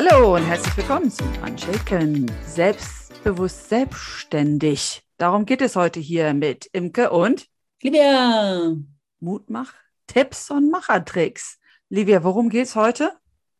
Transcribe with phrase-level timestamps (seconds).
[0.00, 2.30] Hallo und herzlich willkommen zum Unshaken.
[2.46, 5.02] Selbstbewusst selbstständig.
[5.16, 7.48] Darum geht es heute hier mit Imke und
[7.82, 8.76] Livia.
[9.18, 9.74] Mutmach,
[10.06, 11.58] Tipps und Machertricks.
[11.88, 13.10] Livia, worum geht es heute?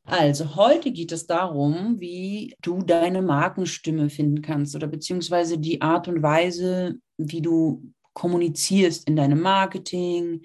[0.05, 6.07] Also heute geht es darum, wie du deine Markenstimme finden kannst oder beziehungsweise die Art
[6.07, 7.83] und Weise, wie du
[8.13, 10.43] kommunizierst in deinem Marketing,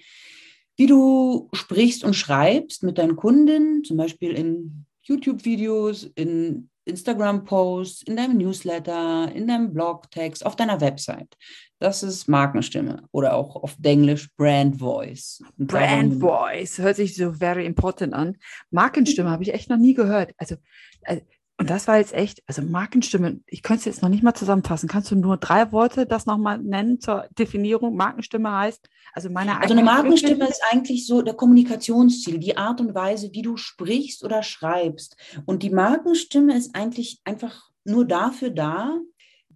[0.76, 8.18] wie du sprichst und schreibst mit deinen Kunden, zum Beispiel in YouTube-Videos, in Instagram-Posts, in
[8.18, 11.38] deinem Newsletter, in deinem Blogtext, auf deiner Website.
[11.80, 15.42] Das ist Markenstimme oder auch auf Englisch Brand Voice.
[15.58, 18.38] Brand Voice hört sich so very important an.
[18.72, 20.34] Markenstimme habe ich echt noch nie gehört.
[20.38, 20.56] Also,
[21.04, 21.22] also
[21.58, 24.90] und das war jetzt echt, also Markenstimme, ich könnte es jetzt noch nicht mal zusammenfassen.
[24.90, 27.96] Kannst du nur drei Worte das nochmal nennen zur Definierung?
[27.96, 32.96] Markenstimme heißt, also meine Also eine Markenstimme ist eigentlich so der Kommunikationsziel, die Art und
[32.96, 35.16] Weise, wie du sprichst oder schreibst.
[35.46, 38.98] Und die Markenstimme ist eigentlich einfach nur dafür da,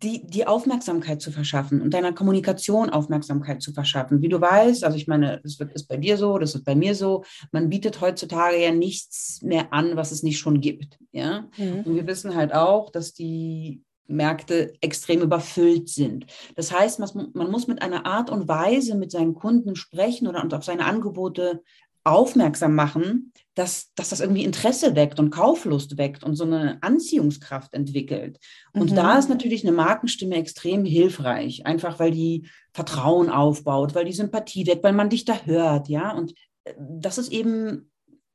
[0.04, 4.22] die, die Aufmerksamkeit zu verschaffen und deiner Kommunikation Aufmerksamkeit zu verschaffen.
[4.22, 6.76] Wie du weißt, also ich meine, das wird, ist bei dir so, das ist bei
[6.76, 11.00] mir so, man bietet heutzutage ja nichts mehr an, was es nicht schon gibt.
[11.12, 11.48] Ja?
[11.58, 11.82] Mhm.
[11.86, 16.26] Und wir wissen halt auch, dass die Märkte extrem überfüllt sind.
[16.56, 20.44] Das heißt, man, man muss mit einer Art und Weise mit seinen Kunden sprechen oder
[20.44, 21.62] und auf seine Angebote
[22.04, 27.74] aufmerksam machen, dass, dass das irgendwie Interesse weckt und Kauflust weckt und so eine Anziehungskraft
[27.74, 28.38] entwickelt.
[28.72, 28.96] Und mhm.
[28.96, 34.68] da ist natürlich eine Markenstimme extrem hilfreich, einfach weil die Vertrauen aufbaut, weil die Sympathie
[34.68, 36.12] weckt, weil man dich da hört, ja.
[36.12, 37.90] Und äh, das ist eben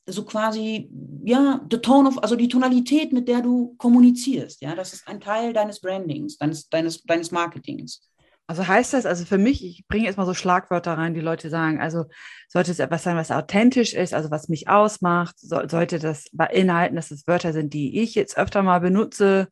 [0.06, 0.90] so quasi,
[1.24, 5.20] ja, the tone of, also die Tonalität, mit der du kommunizierst, ja, das ist ein
[5.20, 8.02] Teil deines Brandings, deines, deines, deines Marketings.
[8.46, 11.48] Also heißt das, also für mich, ich bringe jetzt mal so Schlagwörter rein, die Leute
[11.48, 12.06] sagen, also
[12.48, 16.96] sollte es etwas sein, was authentisch ist, also was mich ausmacht, so, sollte das beinhalten,
[16.96, 19.48] dass es Wörter sind, die ich jetzt öfter mal benutze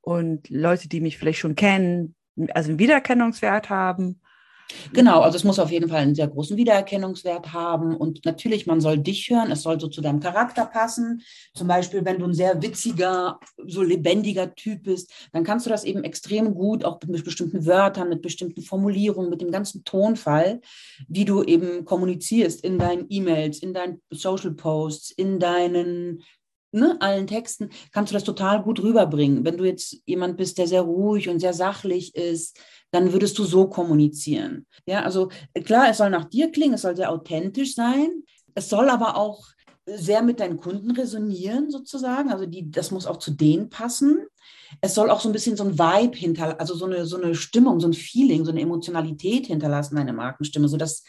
[0.00, 2.14] und Leute, die mich vielleicht schon kennen,
[2.52, 4.20] also einen Wiedererkennungswert haben.
[4.92, 8.80] Genau, also es muss auf jeden Fall einen sehr großen Wiedererkennungswert haben und natürlich, man
[8.80, 11.22] soll dich hören, es soll so zu deinem Charakter passen.
[11.54, 15.84] Zum Beispiel, wenn du ein sehr witziger, so lebendiger Typ bist, dann kannst du das
[15.84, 20.60] eben extrem gut, auch mit bestimmten Wörtern, mit bestimmten Formulierungen, mit dem ganzen Tonfall,
[21.08, 26.22] wie du eben kommunizierst in deinen E-Mails, in deinen Social Posts, in deinen
[26.72, 29.44] ne, allen Texten, kannst du das total gut rüberbringen.
[29.44, 32.58] Wenn du jetzt jemand bist, der sehr ruhig und sehr sachlich ist,
[32.90, 34.66] dann würdest du so kommunizieren.
[34.86, 35.30] Ja, also
[35.64, 38.22] klar, es soll nach dir klingen, es soll sehr authentisch sein.
[38.54, 39.46] Es soll aber auch
[39.86, 42.30] sehr mit deinen Kunden resonieren, sozusagen.
[42.30, 44.26] Also die, das muss auch zu denen passen.
[44.80, 47.34] Es soll auch so ein bisschen so ein Vibe hinterlassen, also so eine, so eine
[47.34, 51.02] Stimmung, so ein Feeling, so eine Emotionalität hinterlassen, eine Markenstimme, sodass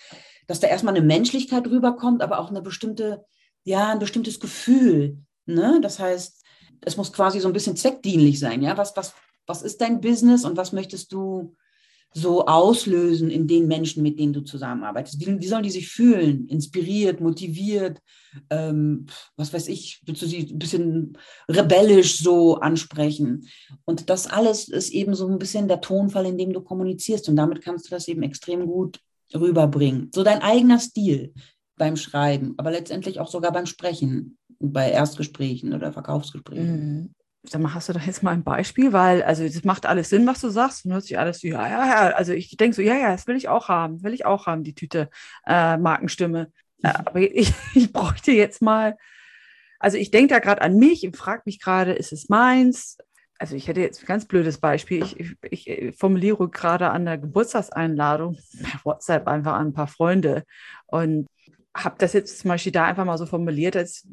[0.47, 3.25] dass da erstmal eine Menschlichkeit rüberkommt, aber auch eine bestimmte,
[3.63, 5.79] ja, ein bestimmtes Gefühl, Ne?
[5.81, 6.43] Das heißt,
[6.81, 8.61] es muss quasi so ein bisschen zweckdienlich sein.
[8.61, 8.77] Ja?
[8.77, 9.13] Was, was,
[9.45, 11.55] was ist dein Business und was möchtest du
[12.15, 15.19] so auslösen in den Menschen, mit denen du zusammenarbeitest?
[15.19, 16.47] Wie, wie sollen die sich fühlen?
[16.47, 17.99] Inspiriert, motiviert?
[18.49, 21.17] Ähm, was weiß ich, willst du sie ein bisschen
[21.49, 23.47] rebellisch so ansprechen?
[23.85, 27.27] Und das alles ist eben so ein bisschen der Tonfall, in dem du kommunizierst.
[27.29, 28.99] Und damit kannst du das eben extrem gut
[29.33, 30.11] rüberbringen.
[30.13, 31.33] So dein eigener Stil
[31.75, 34.37] beim Schreiben, aber letztendlich auch sogar beim Sprechen
[34.71, 37.01] bei Erstgesprächen oder Verkaufsgesprächen.
[37.01, 37.15] Mhm.
[37.45, 38.93] Sag mal, hast du da jetzt mal ein Beispiel?
[38.93, 40.85] Weil, also, das macht alles Sinn, was du sagst.
[40.85, 42.15] Und hört sich alles so, ja, ja, ja.
[42.15, 44.01] Also, ich denke so, ja, ja, das will ich auch haben.
[44.03, 45.09] Will ich auch haben, die Tüte
[45.45, 46.51] äh, Markenstimme.
[46.81, 46.93] Äh, mhm.
[47.05, 48.97] aber ich, ich bräuchte jetzt mal,
[49.79, 52.97] also, ich denke da gerade an mich und frage mich gerade, ist es meins?
[53.39, 55.03] Also, ich hätte jetzt ein ganz blödes Beispiel.
[55.03, 60.45] Ich, ich, ich formuliere gerade an der Geburtstagseinladung per WhatsApp einfach an ein paar Freunde
[60.85, 61.27] und
[61.75, 64.07] habe das jetzt zum Beispiel da einfach mal so formuliert, als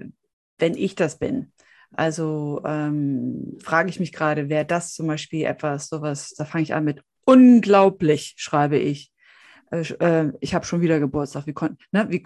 [0.60, 1.52] wenn ich das bin.
[1.92, 6.74] Also ähm, frage ich mich gerade, wäre das zum Beispiel etwas, sowas, da fange ich
[6.74, 9.12] an mit unglaublich, schreibe ich.
[9.70, 11.46] Äh, äh ich habe schon wieder Geburtstag.
[11.46, 12.22] Wie, kon ne, wie,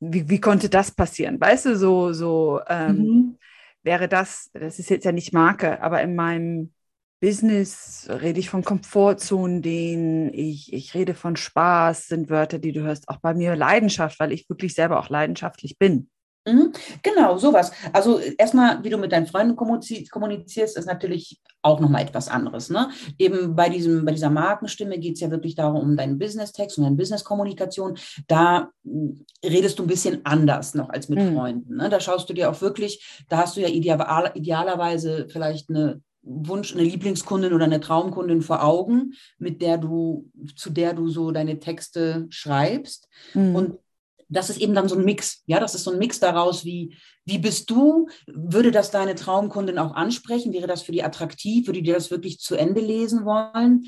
[0.00, 1.40] wie, wie, konnte das passieren?
[1.40, 3.38] Weißt du, so, so ähm, mhm.
[3.82, 6.72] wäre das, das ist jetzt ja nicht Marke, aber in meinem
[7.20, 12.82] Business rede ich von Komfortzonen, denen ich, ich rede von Spaß, sind Wörter, die du
[12.82, 16.08] hörst, auch bei mir Leidenschaft, weil ich wirklich selber auch leidenschaftlich bin.
[16.46, 17.72] Mhm, genau, sowas.
[17.92, 22.70] Also erstmal, wie du mit deinen Freunden kommunizierst, ist natürlich auch nochmal etwas anderes.
[22.70, 22.88] Ne?
[23.18, 26.84] Eben bei, diesem, bei dieser Markenstimme geht es ja wirklich darum, um deinen Business-Text und
[26.84, 27.98] deine Business-Kommunikation.
[28.26, 31.34] Da hm, redest du ein bisschen anders noch als mit mhm.
[31.34, 31.76] Freunden.
[31.76, 31.88] Ne?
[31.88, 36.74] Da schaust du dir auch wirklich, da hast du ja ideal, idealerweise vielleicht eine Wunsch,
[36.74, 41.58] eine Lieblingskundin oder eine Traumkundin vor Augen, mit der du, zu der du so deine
[41.58, 43.08] Texte schreibst.
[43.34, 43.54] Mhm.
[43.54, 43.78] Und
[44.28, 45.42] das ist eben dann so ein Mix.
[45.46, 48.08] Ja, das ist so ein Mix daraus, wie, wie bist du?
[48.26, 50.52] Würde das deine Traumkundin auch ansprechen?
[50.52, 51.66] Wäre das für die attraktiv?
[51.66, 53.86] Würde die das wirklich zu Ende lesen wollen?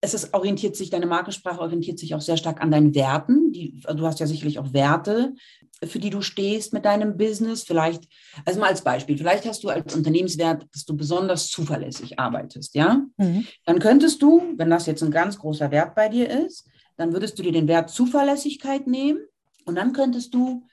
[0.00, 3.52] Es ist, orientiert sich, deine Markensprache orientiert sich auch sehr stark an deinen Werten.
[3.52, 5.34] Die, du hast ja sicherlich auch Werte,
[5.82, 7.64] für die du stehst mit deinem Business.
[7.64, 8.04] Vielleicht,
[8.44, 13.02] also mal als Beispiel, vielleicht hast du als Unternehmenswert, dass du besonders zuverlässig arbeitest, ja?
[13.16, 13.46] Mhm.
[13.64, 17.38] Dann könntest du, wenn das jetzt ein ganz großer Wert bei dir ist, dann würdest
[17.38, 19.20] du dir den Wert Zuverlässigkeit nehmen
[19.64, 20.66] und dann könntest du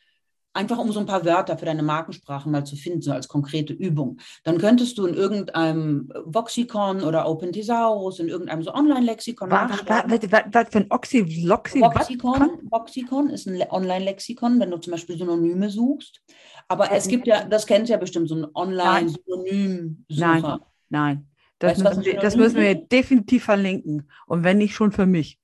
[0.53, 3.73] einfach um so ein paar Wörter für deine Markensprache mal zu finden, so als konkrete
[3.73, 4.19] Übung.
[4.43, 10.69] Dann könntest du in irgendeinem Voxicon oder Open Thesaurus, in irgendeinem so Online-Lexikon Was, was,
[10.69, 16.21] für ein Oxy, Loxy, Voxicon, Voxicon ist ein Online-Lexikon, wenn du zum Beispiel Synonyme suchst.
[16.67, 20.41] Aber es gibt ja, das kennt ja bestimmt so ein Online-Synonym-Sucher.
[20.41, 20.59] Nein,
[20.89, 21.27] nein.
[21.59, 24.09] Das, weißt, müssen wir, das müssen wir definitiv verlinken.
[24.25, 25.37] Und wenn nicht schon für mich.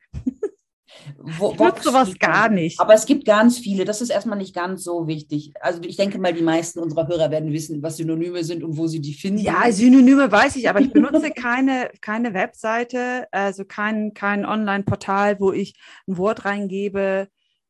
[1.17, 2.79] Wo, ich nutze sowas gar nicht.
[2.79, 3.85] Aber es gibt ganz viele.
[3.85, 5.53] Das ist erstmal nicht ganz so wichtig.
[5.61, 8.87] Also ich denke mal, die meisten unserer Hörer werden wissen, was Synonyme sind und wo
[8.87, 9.39] sie die finden.
[9.39, 15.51] Ja, Synonyme weiß ich, aber ich benutze keine, keine Webseite, also kein, kein Online-Portal, wo
[15.51, 15.75] ich
[16.07, 17.27] ein Wort reingebe.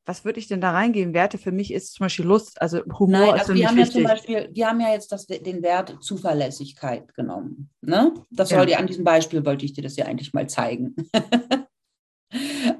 [0.07, 1.13] Was würde ich denn da reingeben?
[1.13, 3.67] Werte für mich ist zum Beispiel Lust, also Humor Nein, also ist für wir mich
[3.67, 3.95] haben wichtig.
[3.95, 7.69] Ja zum Beispiel, wir haben ja jetzt das, den Wert Zuverlässigkeit genommen.
[7.81, 8.13] Ne?
[8.31, 8.65] Das soll ja.
[8.65, 10.95] dir an diesem Beispiel wollte ich dir das ja eigentlich mal zeigen.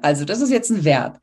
[0.02, 1.18] Also, das ist jetzt ein Wert.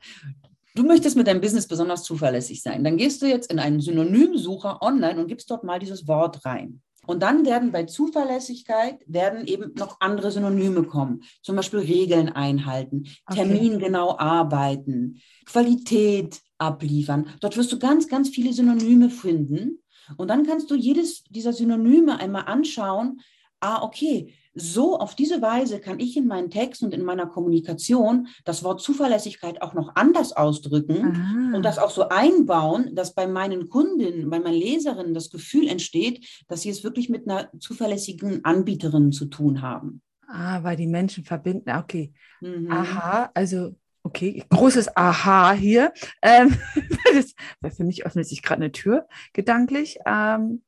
[0.74, 2.84] Du möchtest mit deinem Business besonders zuverlässig sein.
[2.84, 6.82] Dann gehst du jetzt in einen Synonymsucher online und gibst dort mal dieses Wort rein.
[7.06, 11.22] Und dann werden bei Zuverlässigkeit werden eben noch andere Synonyme kommen.
[11.42, 13.40] Zum Beispiel Regeln einhalten, okay.
[13.40, 17.28] termingenau arbeiten, Qualität abliefern.
[17.40, 19.82] Dort wirst du ganz, ganz viele Synonyme finden.
[20.16, 23.20] Und dann kannst du jedes dieser Synonyme einmal anschauen.
[23.60, 28.28] Ah, okay, so auf diese Weise kann ich in meinen Text und in meiner Kommunikation
[28.44, 31.56] das Wort Zuverlässigkeit auch noch anders ausdrücken Aha.
[31.56, 36.26] und das auch so einbauen, dass bei meinen Kundinnen, bei meinen Leserinnen das Gefühl entsteht,
[36.48, 40.00] dass sie es wirklich mit einer zuverlässigen Anbieterin zu tun haben.
[40.26, 41.70] Ah, weil die Menschen verbinden.
[41.70, 42.12] Okay.
[42.40, 42.70] Mhm.
[42.70, 43.74] Aha, also
[44.06, 45.92] Okay, großes Aha hier.
[46.22, 46.56] Ähm,
[47.60, 49.98] das, für mich öffnet sich gerade eine Tür, gedanklich.
[50.06, 50.62] Ähm,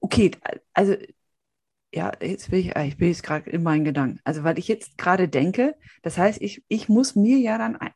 [0.00, 0.32] okay,
[0.74, 0.96] also
[1.96, 4.20] ja, jetzt bin ich, ah, ich bin jetzt gerade in meinen Gedanken.
[4.22, 7.90] Also, weil ich jetzt gerade denke, das heißt, ich, ich muss mir ja dann, ein,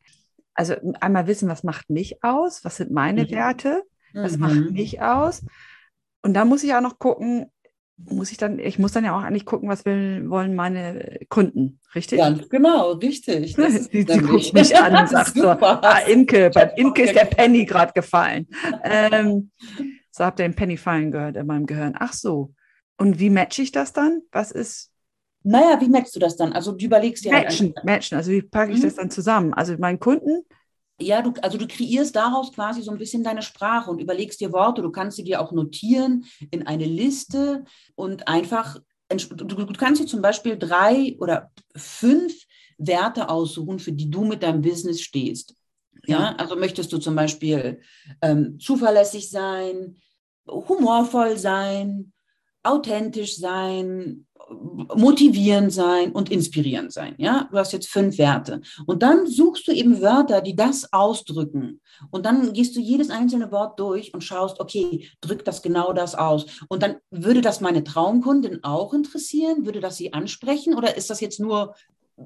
[0.55, 3.31] also einmal wissen, was macht mich aus, was sind meine mhm.
[3.31, 3.82] Werte,
[4.14, 4.41] was mhm.
[4.41, 5.44] macht mich aus.
[6.23, 7.50] Und dann muss ich auch noch gucken,
[7.99, 11.79] muss ich dann, ich muss dann ja auch eigentlich gucken, was will, wollen meine Kunden,
[11.94, 12.20] richtig?
[12.20, 13.55] Ganz genau, richtig.
[13.69, 17.67] sie, sie guckt mich an und sagt so, ah, Imke, bei Imke ist der Penny
[17.67, 18.49] gerade gefallen.
[18.82, 19.50] ähm,
[20.11, 21.94] so habt ihr den Penny fallen gehört in meinem Gehirn.
[21.99, 22.55] Ach so.
[23.00, 24.20] Und wie matche ich das dann?
[24.31, 24.91] Was ist.
[25.43, 26.52] Naja, wie matchst du das dann?
[26.52, 27.32] Also du überlegst dir.
[27.32, 28.19] Matchen, halt matchen.
[28.19, 28.82] Also wie packe ich mhm.
[28.82, 29.55] das dann zusammen?
[29.55, 30.44] Also meinen Kunden.
[31.00, 34.52] Ja, du, also du kreierst daraus quasi so ein bisschen deine Sprache und überlegst dir
[34.52, 34.82] Worte.
[34.82, 37.64] Du kannst sie dir auch notieren in eine Liste
[37.94, 38.76] und einfach,
[39.08, 42.35] du, du kannst dir zum Beispiel drei oder fünf
[42.76, 45.55] Werte aussuchen, für die du mit deinem Business stehst.
[46.05, 47.81] Ja, ja also möchtest du zum Beispiel
[48.20, 49.97] ähm, zuverlässig sein,
[50.47, 52.12] humorvoll sein,
[52.62, 54.27] authentisch sein,
[54.95, 57.15] motivierend sein und inspirierend sein.
[57.19, 58.61] Ja, du hast jetzt fünf Werte.
[58.87, 61.81] Und dann suchst du eben Wörter, die das ausdrücken.
[62.11, 66.14] Und dann gehst du jedes einzelne Wort durch und schaust, okay, drückt das genau das
[66.14, 66.47] aus.
[66.69, 69.67] Und dann würde das meine Traumkundin auch interessieren?
[69.67, 70.75] Würde das sie ansprechen?
[70.75, 71.75] Oder ist das jetzt nur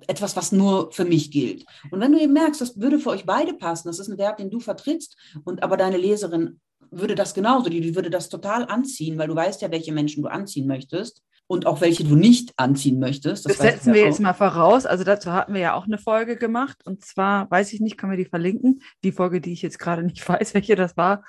[0.09, 1.65] etwas, was nur für mich gilt.
[1.93, 4.41] Und wenn du eben merkst, das würde für euch beide passen, das ist ein Wert,
[4.41, 6.61] den du vertrittst, und aber deine Leserin
[6.99, 10.23] würde das genauso, die, die würde das total anziehen, weil du weißt ja, welche Menschen
[10.23, 13.45] du anziehen möchtest und auch welche du nicht anziehen möchtest.
[13.47, 14.87] Das, das setzen wir, wir jetzt mal voraus.
[14.87, 16.79] Also dazu hatten wir ja auch eine Folge gemacht.
[16.85, 18.81] Und zwar, weiß ich nicht, können wir die verlinken?
[19.03, 21.25] Die Folge, die ich jetzt gerade nicht weiß, welche das war,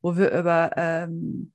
[0.00, 1.52] wo wir über ähm,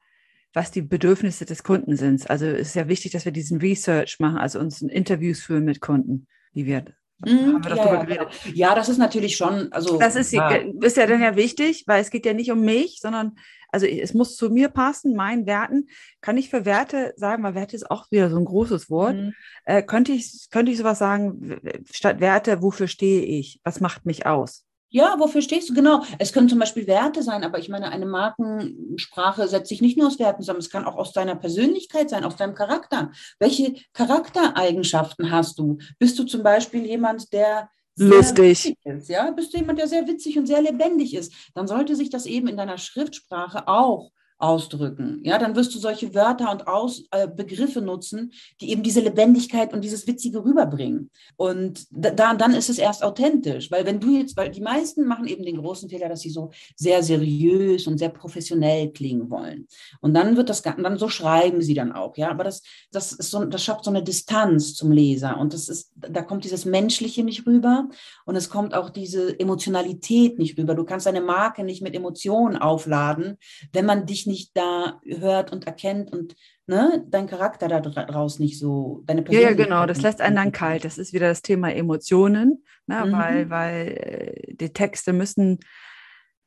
[0.53, 2.29] was die Bedürfnisse des Kunden sind.
[2.29, 5.81] Also es ist ja wichtig, dass wir diesen Research machen, also uns Interviews führen mit
[5.81, 6.85] Kunden, die wir
[7.25, 8.27] Mhm, haben wir ja, ja, genau.
[8.53, 9.97] ja, das ist natürlich schon, also.
[9.97, 10.49] Das ist, ja.
[10.49, 13.35] ist ja dann ja wichtig, weil es geht ja nicht um mich, sondern
[13.73, 15.87] also es muss zu mir passen, meinen Werten.
[16.21, 19.15] Kann ich für Werte sagen, weil Werte ist auch wieder so ein großes Wort.
[19.15, 19.33] Mhm.
[19.65, 21.59] Äh, könnte, ich, könnte ich sowas sagen,
[21.91, 23.59] statt Werte, wofür stehe ich?
[23.63, 24.63] Was macht mich aus?
[24.95, 25.73] Ja, wofür stehst du?
[25.73, 26.03] Genau.
[26.19, 30.05] Es können zum Beispiel Werte sein, aber ich meine, eine Markensprache setzt sich nicht nur
[30.05, 33.11] aus Werten zusammen, es kann auch aus deiner Persönlichkeit sein, aus deinem Charakter.
[33.39, 35.79] Welche Charaktereigenschaften hast du?
[35.97, 39.31] Bist du zum Beispiel jemand, der lustig ist, ja?
[39.31, 41.33] Bist du jemand, der sehr witzig und sehr lebendig ist?
[41.55, 45.21] Dann sollte sich das eben in deiner Schriftsprache auch ausdrücken.
[45.23, 49.73] Ja, dann wirst du solche Wörter und Aus, äh, Begriffe nutzen, die eben diese Lebendigkeit
[49.73, 51.09] und dieses Witzige rüberbringen.
[51.37, 55.27] Und da, dann ist es erst authentisch, weil wenn du jetzt, weil die meisten machen
[55.27, 59.67] eben den großen Fehler, dass sie so sehr seriös und sehr professionell klingen wollen.
[60.01, 62.29] Und dann wird das, dann so schreiben sie dann auch, ja.
[62.29, 65.91] Aber das, das ist so, das schafft so eine Distanz zum Leser und das ist,
[65.95, 67.89] da kommt dieses Menschliche nicht rüber
[68.25, 70.75] und es kommt auch diese Emotionalität nicht rüber.
[70.75, 73.37] Du kannst deine Marke nicht mit Emotionen aufladen,
[73.71, 76.35] wenn man dich nicht da hört und erkennt und
[76.67, 80.51] ne, dein Charakter da draus nicht so, deine Ja, ja, genau, das lässt einen dann
[80.51, 80.85] kalt.
[80.85, 83.11] Das ist wieder das Thema Emotionen, ne, mhm.
[83.11, 85.59] weil, weil äh, die Texte müssen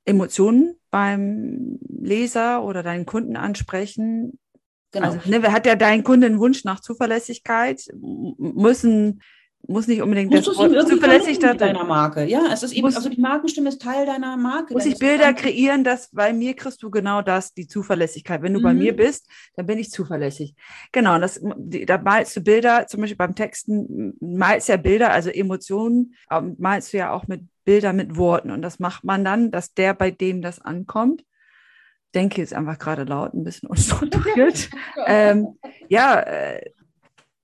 [0.05, 4.39] Emotionen beim Leser oder deinen Kunden ansprechen.
[4.93, 5.07] Genau.
[5.07, 7.87] Also, ne, hat ja dein Kunde einen Wunsch nach Zuverlässigkeit,
[8.39, 9.21] müssen
[9.69, 12.25] muss nicht unbedingt Musst das Wort zuverlässig da deiner Marke.
[12.25, 14.75] Ja, es ist eben, muss, also die Markenstimme ist Teil deiner Marke.
[14.75, 18.43] Muss ich Bilder kreieren, dass bei mir kriegst du genau das, die Zuverlässigkeit.
[18.43, 18.65] Wenn du mhm.
[18.65, 20.55] bei mir bist, dann bin ich zuverlässig.
[20.93, 25.31] Genau, das, da malst du Bilder, zum Beispiel beim Texten malst du ja Bilder, also
[25.31, 28.51] Emotionen, ähm, malst du ja auch mit Bildern mit Worten.
[28.51, 31.25] Und das macht man dann, dass der, bei dem das ankommt,
[32.15, 34.71] denke jetzt einfach gerade laut, ein bisschen unstrukturiert.
[35.07, 35.59] ähm,
[35.89, 36.71] ja, äh,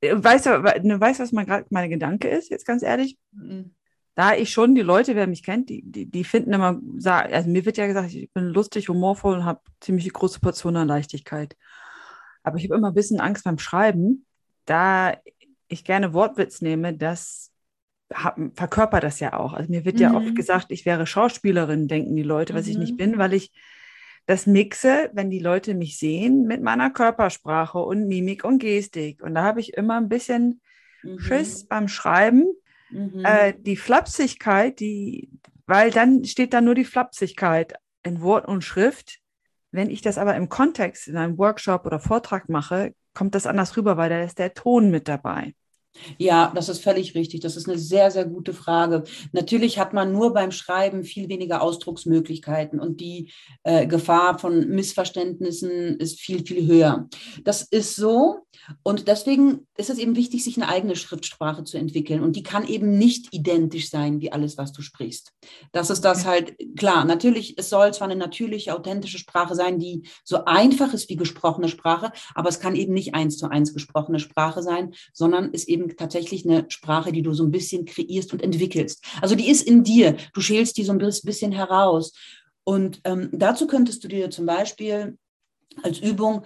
[0.03, 3.19] Weißt du, ne, weißt, was mein, mein Gedanke ist, jetzt ganz ehrlich?
[3.33, 3.75] Mhm.
[4.15, 7.65] Da ich schon, die Leute, wer mich kennt, die, die, die finden immer, also mir
[7.65, 11.57] wird ja gesagt, ich bin lustig, humorvoll und habe ziemlich große Portionen an Leichtigkeit.
[12.43, 14.27] Aber ich habe immer ein bisschen Angst beim Schreiben,
[14.67, 15.17] da
[15.69, 17.53] ich gerne Wortwitz nehme, das
[18.55, 19.55] verkörpert das ja auch.
[19.55, 20.03] Also mir wird mhm.
[20.03, 22.73] ja oft gesagt, ich wäre Schauspielerin, denken die Leute, was mhm.
[22.73, 22.97] ich nicht mhm.
[22.99, 23.53] bin, weil ich
[24.27, 29.23] das mixe, wenn die Leute mich sehen, mit meiner Körpersprache und Mimik und Gestik.
[29.23, 30.61] Und da habe ich immer ein bisschen
[31.03, 31.19] mhm.
[31.19, 32.47] Schiss beim Schreiben.
[32.91, 33.25] Mhm.
[33.25, 35.31] Äh, die Flapsigkeit, die,
[35.67, 39.19] weil dann steht da nur die Flapsigkeit in Wort und Schrift.
[39.71, 43.77] Wenn ich das aber im Kontext in einem Workshop oder Vortrag mache, kommt das anders
[43.77, 45.55] rüber, weil da ist der Ton mit dabei.
[46.19, 47.41] Ja, das ist völlig richtig.
[47.41, 49.05] Das ist eine sehr, sehr gute Frage.
[49.33, 53.31] Natürlich hat man nur beim Schreiben viel weniger Ausdrucksmöglichkeiten und die
[53.63, 57.09] äh, Gefahr von Missverständnissen ist viel, viel höher.
[57.45, 58.47] Das ist so
[58.83, 62.67] und deswegen ist es eben wichtig, sich eine eigene Schriftsprache zu entwickeln und die kann
[62.67, 65.33] eben nicht identisch sein wie alles, was du sprichst.
[65.73, 70.03] Das ist das halt, klar, natürlich, es soll zwar eine natürliche, authentische Sprache sein, die
[70.25, 74.21] so einfach ist wie gesprochene Sprache, aber es kann eben nicht eins zu eins gesprochene
[74.21, 78.33] Sprache sein, sondern ist eben eben tatsächlich eine Sprache, die du so ein bisschen kreierst
[78.33, 79.05] und entwickelst.
[79.21, 80.17] Also die ist in dir.
[80.35, 82.13] Du schälst die so ein bisschen heraus.
[82.65, 85.19] Und ähm, dazu könntest du dir zum Beispiel
[85.83, 86.43] als Übung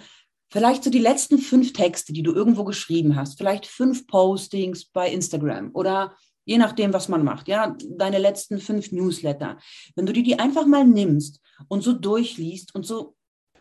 [0.51, 5.11] vielleicht so die letzten fünf Texte, die du irgendwo geschrieben hast, vielleicht fünf Postings bei
[5.11, 9.59] Instagram oder je nachdem, was man macht, ja, deine letzten fünf Newsletter.
[9.97, 13.17] Wenn du dir die einfach mal nimmst und so durchliest und so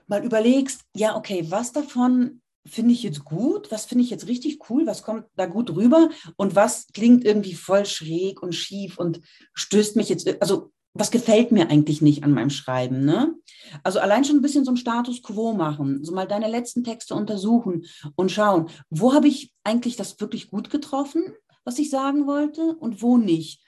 [0.07, 4.69] mal überlegst, ja, okay, was davon finde ich jetzt gut, was finde ich jetzt richtig
[4.69, 9.21] cool, was kommt da gut rüber und was klingt irgendwie voll schräg und schief und
[9.53, 13.35] stößt mich jetzt, also was gefällt mir eigentlich nicht an meinem Schreiben, ne?
[13.83, 17.15] Also allein schon ein bisschen so ein Status quo machen, so mal deine letzten Texte
[17.15, 21.23] untersuchen und schauen, wo habe ich eigentlich das wirklich gut getroffen,
[21.65, 23.64] was ich sagen wollte und wo nicht.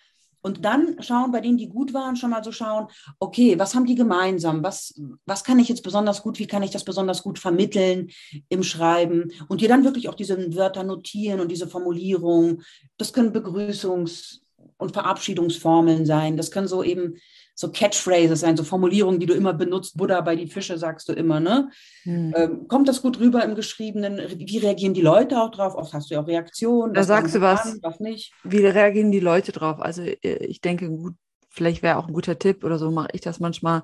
[0.48, 2.88] Und dann schauen, bei denen, die gut waren, schon mal so schauen,
[3.20, 4.64] okay, was haben die gemeinsam?
[4.64, 6.40] Was, was kann ich jetzt besonders gut?
[6.40, 8.08] Wie kann ich das besonders gut vermitteln
[8.48, 9.34] im Schreiben?
[9.50, 12.62] Und dir dann wirklich auch diese Wörter notieren und diese Formulierung.
[12.98, 14.40] Das können Begrüßungs-
[14.78, 16.38] und Verabschiedungsformeln sein.
[16.38, 17.18] Das können so eben
[17.60, 19.98] so Catchphrases sein, so Formulierungen, die du immer benutzt.
[19.98, 21.72] Buddha bei die Fische sagst du immer, ne?
[22.04, 22.34] Hm.
[22.38, 24.22] Ähm, kommt das gut rüber im Geschriebenen?
[24.38, 25.74] Wie reagieren die Leute auch drauf?
[25.74, 26.94] Oft hast du ja auch Reaktionen.
[26.94, 28.32] Da sagst du was, an, was nicht.
[28.44, 29.80] Wie reagieren die Leute drauf?
[29.80, 31.16] Also äh, ich denke, gut,
[31.50, 33.82] vielleicht wäre auch ein guter Tipp oder so mache ich das manchmal,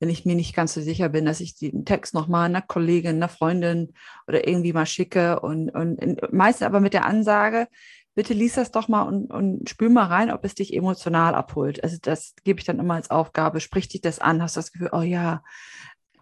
[0.00, 3.16] wenn ich mir nicht ganz so sicher bin, dass ich den Text nochmal einer Kollegin,
[3.16, 3.92] einer Freundin
[4.26, 7.68] oder irgendwie mal schicke und, und meistens aber mit der Ansage,
[8.14, 11.82] bitte lies das doch mal und, und spül mal rein, ob es dich emotional abholt.
[11.82, 13.60] Also das gebe ich dann immer als Aufgabe.
[13.60, 15.42] Sprich dich das an, hast du das Gefühl, oh ja.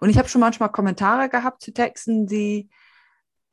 [0.00, 2.70] Und ich habe schon manchmal Kommentare gehabt zu Texten, die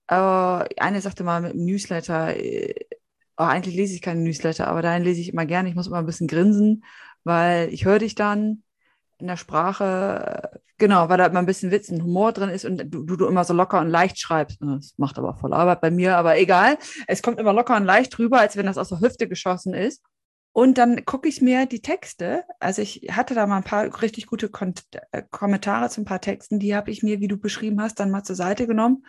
[0.07, 2.73] äh, eine sagte mal mit einem Newsletter, äh,
[3.37, 5.69] oh, eigentlich lese ich keine Newsletter, aber dahin lese ich immer gerne.
[5.69, 6.83] Ich muss immer ein bisschen grinsen,
[7.23, 8.63] weil ich höre dich dann
[9.19, 12.83] in der Sprache, genau, weil da immer ein bisschen Witz und Humor drin ist und
[12.87, 14.61] du, du immer so locker und leicht schreibst.
[14.61, 16.77] Das macht aber voll Arbeit bei mir, aber egal.
[17.07, 20.03] Es kommt immer locker und leicht rüber, als wenn das aus der Hüfte geschossen ist.
[20.53, 22.43] Und dann gucke ich mir die Texte.
[22.59, 24.73] Also ich hatte da mal ein paar richtig gute Kon
[25.11, 28.09] äh, Kommentare zu ein paar Texten, die habe ich mir, wie du beschrieben hast, dann
[28.09, 29.05] mal zur Seite genommen,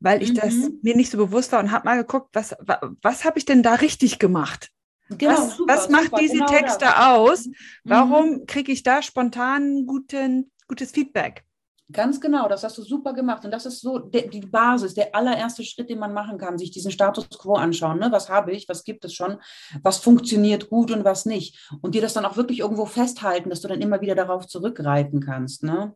[0.00, 0.34] weil ich mhm.
[0.34, 2.56] das mir nicht so bewusst war und habe mal geguckt, was,
[3.00, 4.70] was habe ich denn da richtig gemacht?
[5.08, 6.96] Genau, was, super, was macht super, diese genau Texte das.
[6.98, 7.46] aus?
[7.46, 7.54] Mhm.
[7.84, 11.46] Warum kriege ich da spontan guten, gutes Feedback?
[11.92, 13.44] Ganz genau, das hast du super gemacht.
[13.44, 16.72] Und das ist so der, die Basis, der allererste Schritt, den man machen kann, sich
[16.72, 18.00] diesen Status quo anschauen.
[18.00, 18.08] Ne?
[18.10, 19.36] Was habe ich, was gibt es schon,
[19.82, 21.70] was funktioniert gut und was nicht.
[21.82, 25.20] Und dir das dann auch wirklich irgendwo festhalten, dass du dann immer wieder darauf zurückgreifen
[25.20, 25.62] kannst.
[25.62, 25.94] Ne?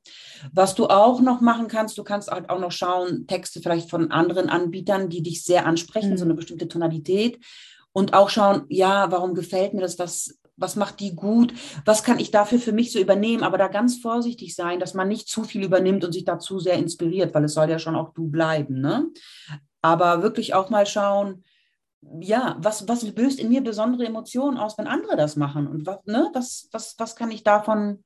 [0.53, 4.13] Was du auch noch machen kannst, du kannst halt auch noch schauen, Texte vielleicht von
[4.13, 6.19] anderen Anbietern, die dich sehr ansprechen, mhm.
[6.19, 7.41] so eine bestimmte Tonalität.
[7.93, 11.55] Und auch schauen, ja, warum gefällt mir das, was was macht die gut,
[11.85, 15.09] was kann ich dafür für mich so übernehmen, aber da ganz vorsichtig sein, dass man
[15.09, 17.97] nicht zu viel übernimmt und sich da zu sehr inspiriert, weil es soll ja schon
[17.97, 18.81] auch du bleiben.
[18.81, 19.09] Ne?
[19.81, 21.45] Aber wirklich auch mal schauen,
[22.21, 25.67] ja, was, was löst in mir besondere Emotionen aus, wenn andere das machen?
[25.67, 28.05] Und was, ne, was, was, was kann ich davon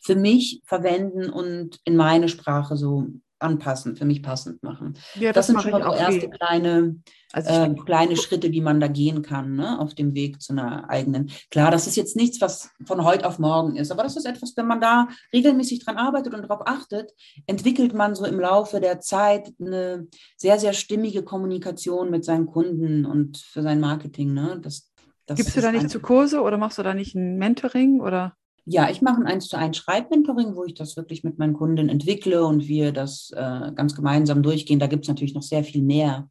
[0.00, 3.06] für mich verwenden und in meine Sprache so
[3.42, 4.94] anpassen, für mich passend machen.
[5.14, 6.96] Ja, das, das sind schon mal so erste kleine,
[7.32, 10.88] also äh, kleine Schritte, die man da gehen kann, ne, auf dem Weg zu einer
[10.88, 11.30] eigenen.
[11.50, 14.56] Klar, das ist jetzt nichts, was von heute auf morgen ist, aber das ist etwas,
[14.56, 17.12] wenn man da regelmäßig dran arbeitet und darauf achtet,
[17.46, 23.04] entwickelt man so im Laufe der Zeit eine sehr, sehr stimmige Kommunikation mit seinen Kunden
[23.04, 24.32] und für sein Marketing.
[24.32, 24.60] Ne?
[24.62, 24.92] Das,
[25.26, 28.36] das Gibst du da nicht zu Kurse oder machst du da nicht ein Mentoring oder?
[28.64, 31.88] Ja, ich mache ein 1 zu 1 Schreibmentoring, wo ich das wirklich mit meinen Kunden
[31.88, 34.78] entwickle und wir das äh, ganz gemeinsam durchgehen.
[34.78, 36.28] Da gibt es natürlich noch sehr viel mehr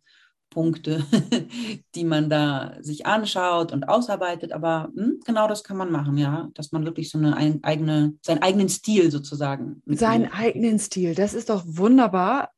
[0.50, 1.04] Punkte,
[1.96, 4.54] die man da sich anschaut und ausarbeitet.
[4.54, 7.64] Aber mh, hm, genau das kann man machen, ja, dass man wirklich so eine ein,
[7.64, 9.82] eigene, seinen eigenen Stil sozusagen.
[9.86, 12.52] Seinen eigenen Stil, das ist doch wunderbar.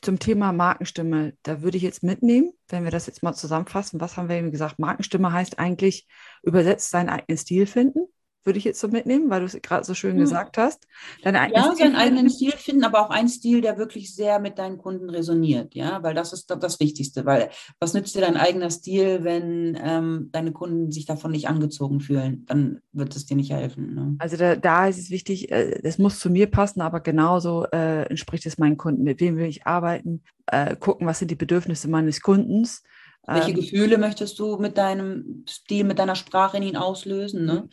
[0.00, 4.00] Zum Thema Markenstimme, da würde ich jetzt mitnehmen, wenn wir das jetzt mal zusammenfassen.
[4.00, 4.80] Was haben wir eben gesagt?
[4.80, 6.08] Markenstimme heißt eigentlich
[6.42, 8.08] übersetzt seinen eigenen Stil finden
[8.44, 10.20] würde ich jetzt so mitnehmen, weil du es gerade so schön hm.
[10.20, 10.86] gesagt hast.
[11.22, 14.78] Deine ja, seinen eigenen Stil finden, aber auch einen Stil, der wirklich sehr mit deinen
[14.78, 19.24] Kunden resoniert, ja, weil das ist das Wichtigste, weil was nützt dir dein eigener Stil,
[19.24, 23.94] wenn ähm, deine Kunden sich davon nicht angezogen fühlen, dann wird es dir nicht helfen.
[23.94, 24.16] Ne?
[24.18, 28.02] Also da, da, ist es wichtig, äh, es muss zu mir passen, aber genauso äh,
[28.04, 31.88] entspricht es meinen Kunden, mit wem will ich arbeiten, äh, gucken, was sind die Bedürfnisse
[31.88, 32.82] meines Kundens.
[33.26, 37.44] Welche ähm, Gefühle möchtest du mit deinem Stil, mit deiner Sprache in ihn auslösen?
[37.44, 37.68] Ne?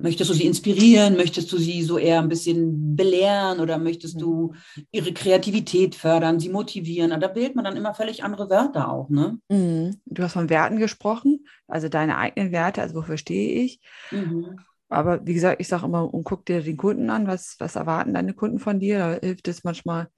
[0.00, 0.08] Mhm.
[0.08, 1.16] Möchtest du sie inspirieren?
[1.16, 4.54] Möchtest du sie so eher ein bisschen belehren oder möchtest du
[4.90, 7.18] ihre Kreativität fördern, sie motivieren?
[7.20, 9.38] Da wählt man dann immer völlig andere Wörter auch, ne?
[9.48, 10.00] Mhm.
[10.06, 13.80] Du hast von Werten gesprochen, also deine eigenen Werte, also wofür stehe ich?
[14.10, 14.58] Mhm.
[14.88, 18.14] Aber wie gesagt, ich sage immer, und guck dir den Kunden an, was, was erwarten
[18.14, 18.98] deine Kunden von dir?
[18.98, 20.08] Da hilft es manchmal,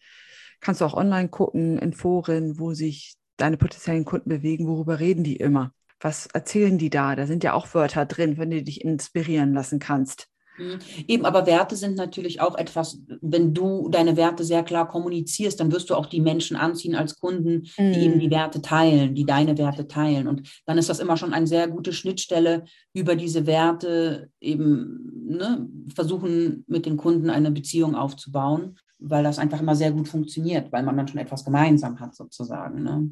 [0.60, 5.24] kannst du auch online gucken, in Foren, wo sich deine potenziellen Kunden bewegen, worüber reden
[5.24, 5.72] die immer?
[6.02, 7.16] Was erzählen die da?
[7.16, 10.28] Da sind ja auch Wörter drin, wenn du dich inspirieren lassen kannst.
[10.58, 10.78] Mhm.
[11.08, 15.72] Eben, aber Werte sind natürlich auch etwas, wenn du deine Werte sehr klar kommunizierst, dann
[15.72, 18.02] wirst du auch die Menschen anziehen als Kunden, die mm.
[18.02, 20.28] eben die Werte teilen, die deine Werte teilen.
[20.28, 25.66] Und dann ist das immer schon eine sehr gute Schnittstelle, über diese Werte eben ne,
[25.94, 30.82] versuchen, mit den Kunden eine Beziehung aufzubauen, weil das einfach immer sehr gut funktioniert, weil
[30.82, 32.82] man dann schon etwas gemeinsam hat sozusagen.
[32.82, 33.10] Ne?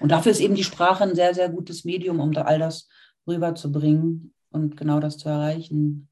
[0.00, 2.88] Und dafür ist eben die Sprache ein sehr, sehr gutes Medium, um da all das
[3.26, 6.08] rüberzubringen und genau das zu erreichen.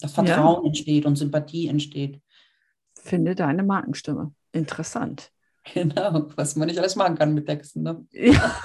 [0.00, 0.68] Dass Vertrauen ja.
[0.68, 2.20] entsteht und Sympathie entsteht.
[2.94, 4.32] Finde deine Markenstimme.
[4.52, 5.30] Interessant.
[5.74, 7.82] Genau, was man nicht alles machen kann mit Texten.
[7.82, 8.02] Ne?
[8.10, 8.56] Ja.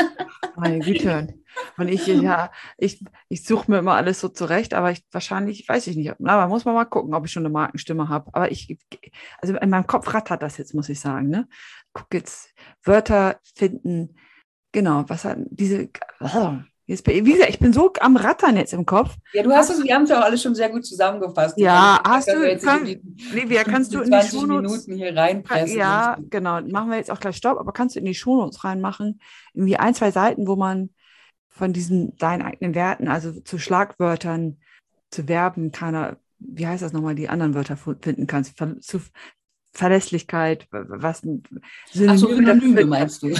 [0.56, 1.39] Meine Güte.
[1.80, 5.86] Und ich, ja, ich, ich suche mir immer alles so zurecht, aber ich wahrscheinlich, weiß
[5.86, 6.12] ich nicht.
[6.22, 8.28] Aber muss man mal gucken, ob ich schon eine Markenstimme habe.
[8.34, 8.76] Aber ich,
[9.40, 11.28] also in meinem Kopf rattert das jetzt, muss ich sagen.
[11.28, 11.48] Ne?
[11.94, 14.14] Guck jetzt, Wörter finden,
[14.72, 15.88] genau, was hat diese,
[16.20, 16.58] oh,
[16.90, 19.14] Jetzt, wie gesagt, ich bin so am Rattern jetzt im Kopf.
[19.32, 21.56] Ja, du hast es, wir haben es ja auch alles schon sehr gut zusammengefasst.
[21.56, 23.00] Ja, hast du, jetzt kann, die,
[23.32, 25.78] Livia, kannst du in die Shownotes, Minuten hier reinpressen?
[25.78, 29.20] Ja, genau, machen wir jetzt auch gleich Stopp, aber kannst du in die Shownotes reinmachen,
[29.54, 30.90] irgendwie ein, zwei Seiten, wo man
[31.60, 34.56] von diesen deinen eigenen Werten, also zu Schlagwörtern,
[35.10, 39.00] zu Verben, keiner, wie heißt das nochmal, die anderen Wörter finden kannst, zu
[39.72, 41.50] Verlässlichkeit, was Synonyme,
[42.08, 43.28] Ach so, Synonyme meinst du?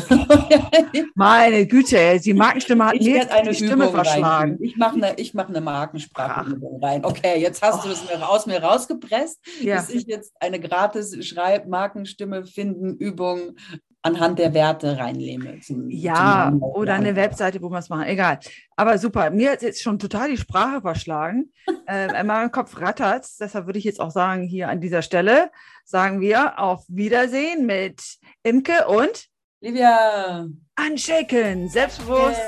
[1.14, 4.58] Meine Güte, die Markenstimme hat mir eine die Stimme verschlagen.
[4.60, 7.02] Ich mache eine, ich mache eine Markensprachübung rein.
[7.06, 7.88] Okay, jetzt hast oh.
[7.88, 9.76] du es mir aus mir rausgepresst, ja.
[9.76, 13.56] dass ich jetzt eine gratis Schreib Markenstimme finden Übung
[14.02, 15.60] anhand der Werte reinlehme.
[15.60, 18.08] Zum, ja, zum oder eine Webseite, wo man es macht.
[18.08, 18.38] Egal.
[18.76, 19.30] Aber super.
[19.30, 21.52] Mir hat jetzt schon total die Sprache verschlagen.
[21.86, 25.50] äh, in meinem Kopf rattert Deshalb würde ich jetzt auch sagen, hier an dieser Stelle
[25.84, 29.26] sagen wir auf Wiedersehen mit Imke und
[29.62, 30.46] Livia.
[30.78, 32.40] Unshaken, selbstbewusst,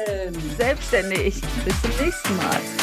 [0.56, 1.42] selbstständig.
[1.64, 2.81] Bis zum nächsten Mal.